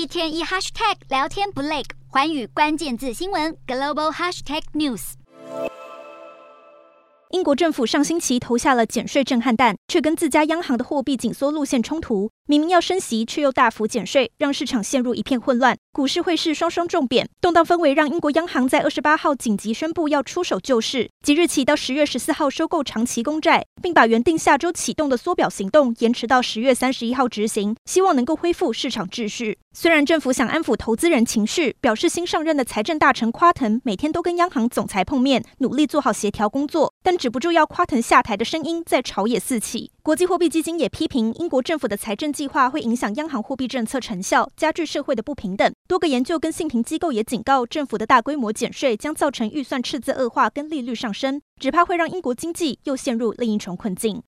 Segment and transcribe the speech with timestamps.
[0.00, 5.12] 一天一 hashtag 聊天不累，寰宇关键字新闻 global hashtag news。
[7.32, 12.30] 英国政府上星期投下了减税震撼弹，却跟自家央行的货币紧缩路线冲突。
[12.46, 29.56] 明明要升息，却又大幅减税，让市场陷入一片混乱，股市汇市双双重贬，动荡氛围让英国央行在二十八号紧急宣布要出手救市，即日起到十月十四号收购长期公债，并把原定下周启动的缩表行动延迟到十月三十一号执行，希望能够恢复市场秩序。
[29.72, 39.92] 虽然政府想安抚投资人情绪，表示新上任的财政大臣夸腾每天都跟央行总裁碰面，努力做好协调工作，但止不住要夸腾下台的声音在朝野四起。
[40.02, 45.72] 国际货币基金也批评英国政府的财政计划会影响央行货币政策成效，加剧社会的不平等。
[45.86, 54.18] 多个研究跟信评机构也警告，政府的大规模减税将造成预算赤字恶化跟利率上升，只怕会让英国经济又陷入另一重困境。